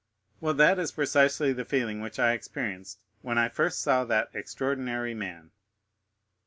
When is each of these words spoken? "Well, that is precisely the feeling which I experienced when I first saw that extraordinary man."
"Well, 0.39 0.55
that 0.55 0.79
is 0.79 0.91
precisely 0.93 1.53
the 1.53 1.63
feeling 1.63 2.01
which 2.01 2.17
I 2.17 2.31
experienced 2.31 3.01
when 3.21 3.37
I 3.37 3.49
first 3.49 3.83
saw 3.83 4.03
that 4.05 4.31
extraordinary 4.33 5.13
man." 5.13 5.51